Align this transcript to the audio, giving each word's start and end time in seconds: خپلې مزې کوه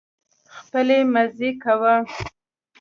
خپلې 0.55 0.97
مزې 1.13 1.49
کوه 1.63 1.93